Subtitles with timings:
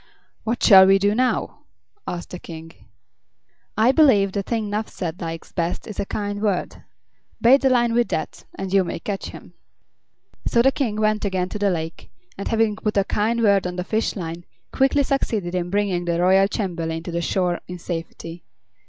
[0.43, 1.59] "What shall we do now?"
[2.07, 2.71] asked the King.
[3.77, 6.83] "I believe the thing Nuphsed likes best is a kind word.
[7.39, 9.53] Bait the line with that, and you may catch him."
[10.47, 13.75] So the King went again to the lake, and having put a kind word on
[13.75, 18.43] the fish line quickly succeeded in bringing the royal chamberlain to the shore in safety.